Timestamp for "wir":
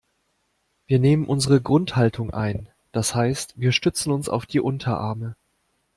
0.87-0.97, 3.61-3.71